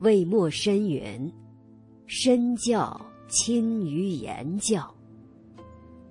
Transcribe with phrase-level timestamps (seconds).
[0.00, 1.32] 未莫深云
[2.06, 4.94] ：“身教亲于言教。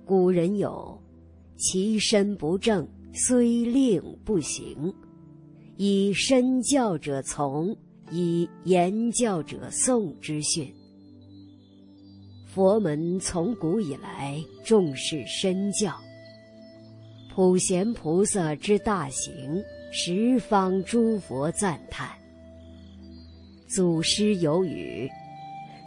[0.04, 1.00] 古人有
[1.56, 4.92] ‘其身不正，虽令不行’，
[5.76, 7.74] 以身教者从，
[8.10, 10.70] 以言教者诵之训。
[12.44, 15.94] 佛门从古以来重视身教。
[17.34, 19.32] 普贤菩萨之大行，
[19.92, 22.10] 十方诸佛赞叹。”
[23.68, 25.06] 祖师有语：“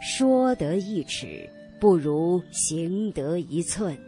[0.00, 3.98] 说得一尺，不如行得一寸。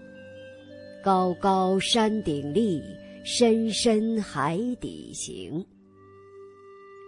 [1.03, 2.81] 高高山顶立，
[3.25, 5.67] 深深海底行。”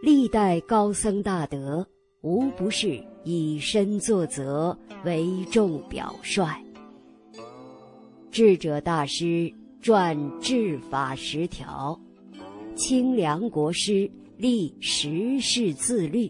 [0.03, 1.87] 历代高僧大德，
[2.23, 6.61] 无不是以身作则，为众表率。
[8.33, 11.99] 智者大师传智法十条，
[12.75, 16.29] 清凉国师立十事自律。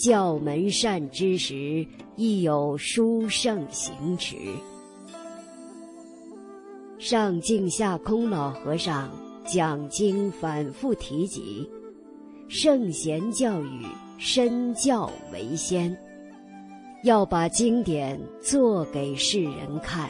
[0.00, 4.34] 教门善之时，亦有书圣行持。
[6.98, 9.10] 上净下空老和尚
[9.44, 11.68] 讲经反复提及，
[12.48, 13.84] 圣贤教育
[14.16, 15.94] 身教为先，
[17.04, 20.08] 要把经典做给世人看。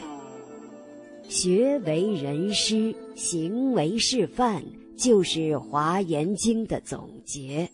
[1.27, 4.63] 学为人师，行为示范，
[4.95, 7.69] 就是《华严经》的总结。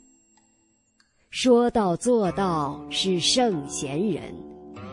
[1.29, 4.33] 说到做到是圣贤人，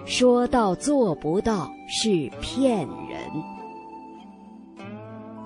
[0.04, 3.18] 说到做不到是骗人。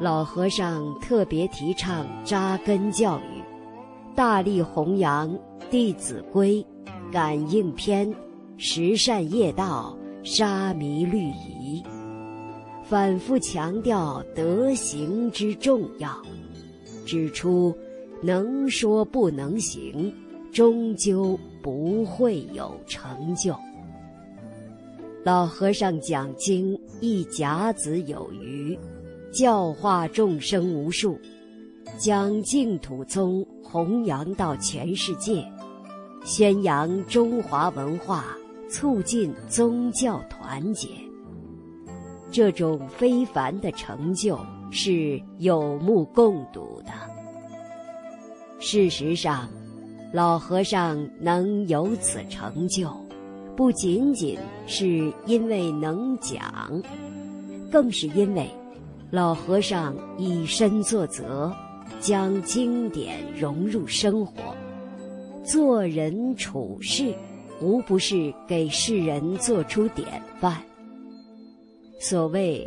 [0.01, 3.43] 老和尚特别提倡扎根教育，
[4.15, 5.31] 大力弘扬
[5.71, 6.65] 《弟子规》
[7.13, 8.09] 《感应篇》
[8.57, 9.95] 《十善业道》
[10.29, 11.83] 《沙弥律仪》，
[12.83, 16.11] 反复强调德行之重要，
[17.05, 17.77] 指出
[18.23, 20.13] 能说不能行。
[20.53, 23.55] 终究不会有成就。
[25.25, 28.79] 老和尚讲经一甲子有余，
[29.31, 31.19] 教化众生无数，
[31.99, 35.45] 将净土宗弘扬到全世界，
[36.25, 38.25] 宣扬中华文化，
[38.71, 40.89] 促进宗教团结。
[42.31, 44.39] 这种非凡的成就
[44.71, 46.93] 是有目共睹的。
[48.61, 49.49] 事实上。
[50.11, 52.91] 老和尚能有此成就，
[53.55, 56.83] 不仅仅是因为能讲，
[57.71, 58.49] 更是因为
[59.11, 61.53] 老和尚以身作则，
[62.01, 64.57] 将经典融入生活，
[65.45, 67.15] 做人处事
[67.61, 70.07] 无不是给世人做出典
[70.41, 70.57] 范。
[72.01, 72.67] 所谓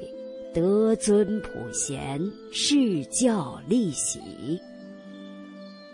[0.54, 2.22] 德尊普贤，
[2.54, 4.20] 世教利喜，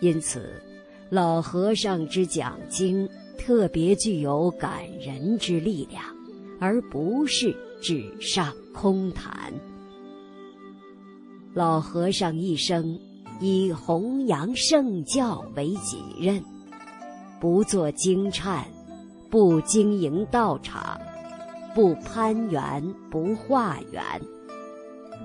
[0.01, 0.61] 因此。
[1.09, 3.07] 老和尚之讲经
[3.37, 6.03] 特别具有感人之力量，
[6.59, 9.53] 而不是纸上空谈。
[11.53, 12.99] 老和尚一生
[13.39, 16.43] 以弘扬圣教为己任，
[17.39, 18.65] 不做经忏，
[19.29, 20.99] 不经营道场，
[21.73, 24.03] 不攀缘，不化缘，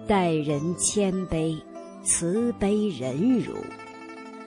[0.07, 1.59] 待人谦卑，
[2.05, 3.53] 慈悲忍辱。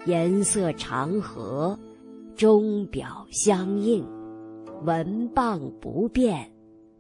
[0.06, 1.78] 颜色常和，
[2.36, 4.06] 钟表相应，
[4.84, 6.48] 文棒不变，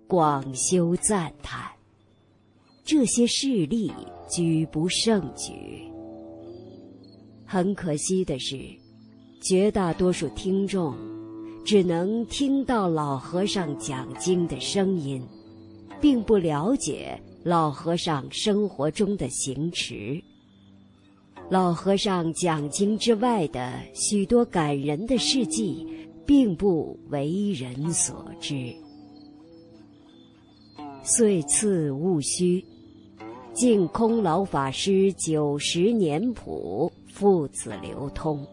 [0.07, 1.69] 广修赞叹。
[2.83, 3.91] 这些事例
[4.27, 5.53] 举不胜举。
[7.45, 8.57] 很可惜的是，
[9.39, 10.95] 绝大多数听众
[11.63, 15.21] 只能听到老和尚讲经的声音，
[16.01, 20.19] 并不了解老和尚生活中的行持。
[21.47, 25.85] 老和尚讲经之外的许多感人的事迹，
[26.25, 28.73] 并不为人所知。
[31.03, 32.65] 岁次戊戌，
[33.53, 38.43] 净空老法师九十年谱父子流通，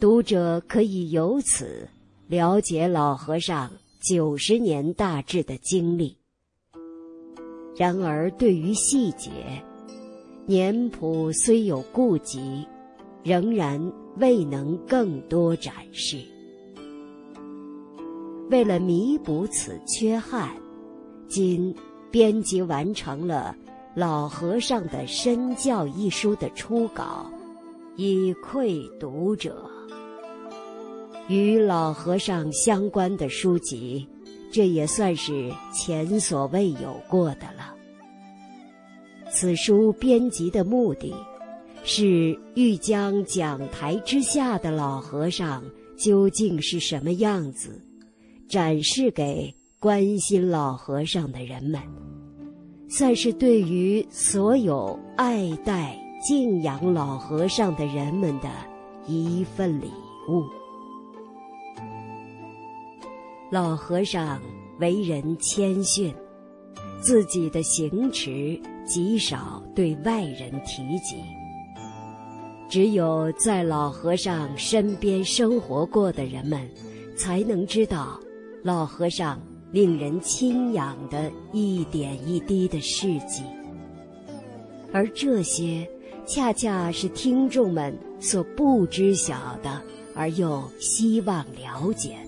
[0.00, 1.86] 读者可以由此
[2.28, 6.16] 了解老和尚九十年大致的经历。
[7.76, 9.30] 然而，对于细节，
[10.48, 12.66] 年谱虽有顾及，
[13.22, 13.78] 仍然
[14.16, 16.16] 未能更多展示。
[18.48, 20.48] 为了弥补此缺憾，
[21.28, 21.74] 今
[22.10, 23.54] 编辑完成了
[23.94, 27.30] 《老和尚的身教》一书的初稿，
[27.96, 29.70] 以馈读者。
[31.28, 34.08] 与老和尚相关的书籍，
[34.50, 37.74] 这也算是前所未有过的了。
[39.40, 41.14] 此书编辑的目的，
[41.84, 45.62] 是欲将讲台之下的老和尚
[45.96, 47.80] 究竟是什么样子，
[48.48, 51.80] 展示给关心老和尚的人们，
[52.88, 58.50] 算是对于所有爱戴、敬仰老和尚的人们的
[59.06, 59.86] 一份礼
[60.28, 60.42] 物。
[63.52, 64.42] 老和尚
[64.80, 66.12] 为人谦逊，
[67.00, 71.16] 自己的行持极少对外人提及。
[72.68, 76.68] 只有在老和尚身边生活过的人们，
[77.16, 78.20] 才能知道
[78.62, 79.40] 老和尚
[79.72, 83.42] 令人钦仰的一点一滴的事迹。
[84.92, 85.88] 而这些，
[86.26, 89.82] 恰恰是听众们所不知晓的，
[90.14, 92.16] 而又希望了解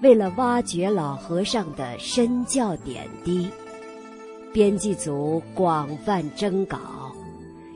[0.00, 3.48] 为了挖掘老和尚的身教点滴，
[4.52, 6.78] 编辑组广泛征稿。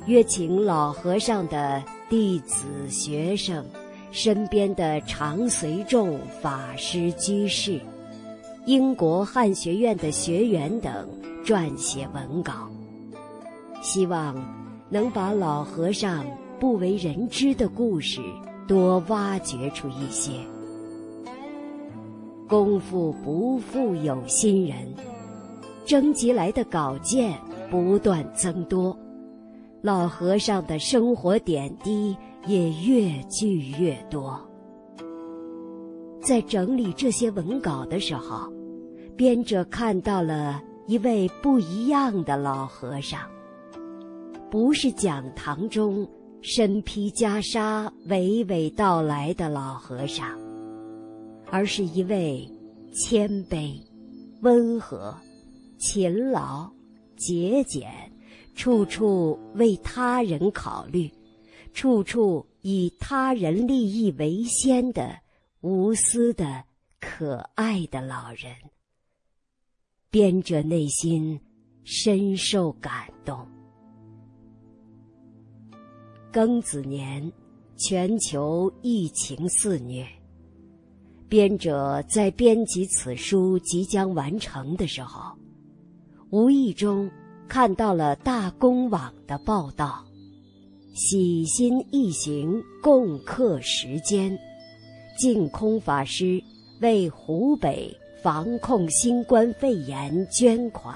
[0.06, 3.64] 约请老和尚的弟子、学生、
[4.10, 7.80] 身边的常随众、法师、居士、
[8.66, 11.08] 英国汉学院的学员等
[11.44, 12.68] 撰写文稿，
[13.80, 14.34] 希望
[14.88, 16.24] 能把老和尚
[16.60, 18.20] 不为人知的故事
[18.66, 20.32] 多挖掘出一些。
[22.52, 24.76] 功夫不负有心人，
[25.86, 27.34] 征集来的稿件
[27.70, 28.94] 不断增多。
[29.80, 32.14] 老和尚的生活点滴
[32.46, 34.38] 也越聚越多。
[36.20, 38.52] 在整理这些文稿的时候，
[39.16, 43.20] 编者看到了一位不一样的老和尚。
[44.50, 46.06] 不是讲堂中
[46.42, 50.28] 身披袈裟娓娓道来的老和尚，
[51.52, 52.50] 而是一位
[52.94, 53.78] 谦卑、
[54.40, 55.14] 温和、
[55.78, 56.72] 勤劳、
[57.16, 57.92] 节俭。
[58.54, 61.10] 处处为他人考虑，
[61.72, 65.18] 处处以他人利益为先的
[65.62, 66.62] 无私的
[67.00, 68.54] 可爱的老人，
[70.10, 71.40] 编者内心
[71.82, 73.48] 深受感动。
[76.30, 77.32] 庚子年，
[77.78, 80.06] 全球疫情肆虐，
[81.32, 85.34] 编者在编辑此书即将完成的时候，
[86.28, 87.10] 无意中。
[87.48, 90.04] 看到了大公网的报道，
[90.94, 94.38] 喜心一行共克时艰，
[95.18, 96.38] 净空法师
[96.82, 100.94] 为湖北防控新冠肺炎捐款。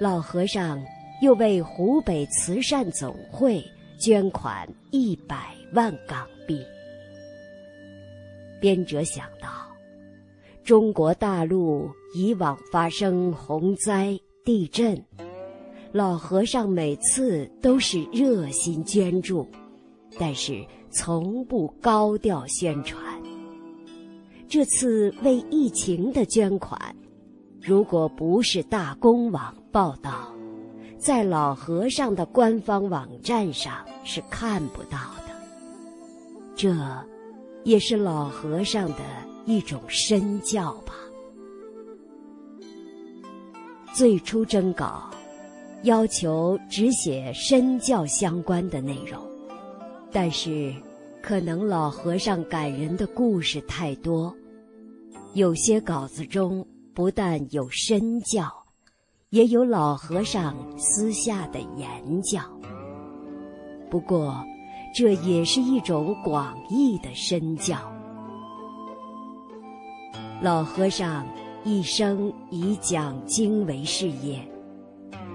[0.00, 0.82] 老和尚
[1.20, 3.62] 又为湖北慈善总会
[3.98, 6.64] 捐款一百万港币。
[8.64, 9.50] 编者想到，
[10.62, 14.18] 中国大陆以往发生洪灾。
[14.42, 15.04] 地震，
[15.92, 19.46] 老和尚每次都是热心捐助，
[20.18, 22.98] 但是从不高调宣传。
[24.48, 26.96] 这次为疫情的捐款，
[27.60, 30.32] 如果不是大公网报道，
[30.96, 35.34] 在老和尚的官方网站上是看不到的。
[36.56, 36.74] 这，
[37.64, 39.00] 也是老和尚的
[39.46, 40.94] 一种身教吧。
[43.92, 45.10] 最初征稿，
[45.84, 49.20] 要求只写身教相关的内容，
[50.12, 50.74] 但是，
[51.22, 54.34] 可能老和尚感人的故事太多，
[55.34, 58.50] 有些稿子中不但有身教，
[59.30, 62.42] 也有老和尚私下的言教。
[63.88, 64.44] 不过，
[64.94, 67.76] 这也是一种广义的身教。
[70.40, 71.26] 老和尚。
[71.66, 74.38] 一生以讲经为事业，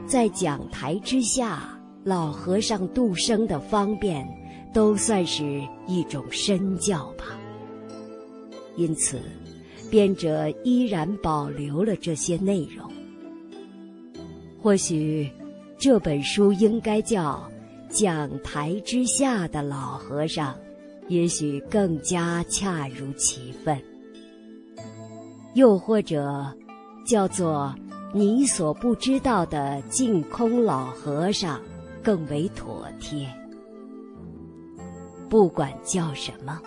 [0.05, 4.27] 在讲台之下，老和尚度生的方便，
[4.71, 7.25] 都算是一种身教吧。
[8.75, 9.19] 因此，
[9.89, 12.87] 编者依然保留了这些内容。
[14.61, 15.27] 或许，
[15.79, 17.43] 这本书应该叫
[17.89, 20.53] 《讲台之下的老和尚》，
[21.07, 23.81] 也许更加恰如其分。
[25.55, 26.45] 又或者，
[27.05, 27.73] 叫做
[28.13, 31.59] 你所不知道的净空老和尚，
[32.03, 33.27] 更为妥帖。
[35.27, 36.61] 不管叫什么，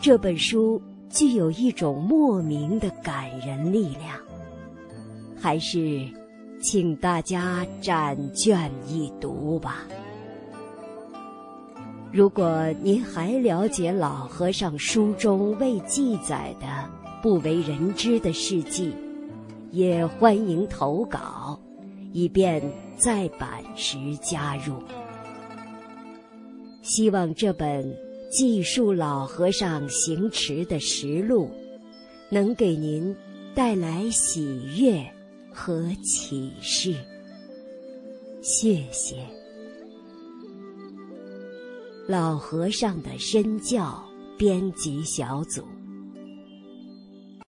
[0.00, 4.18] 这本书具有一种莫名的感人力量。
[5.40, 6.06] 还是，
[6.60, 9.82] 请大家展卷一读吧。
[12.12, 16.66] 如果您还了解老和尚书中未记载的
[17.22, 18.94] 不为人知的事迹
[19.70, 21.58] 也欢迎投稿
[22.12, 22.62] 以便
[22.98, 24.74] 在版时加入。
[26.82, 27.96] 希望这本
[28.30, 31.48] 记述老和尚行持的实录
[32.28, 33.16] 能给您
[33.54, 35.02] 带来喜悦
[35.50, 36.94] 和启示。
[38.42, 39.41] 谢谢。
[42.12, 45.66] 老和尚的身教编辑小组。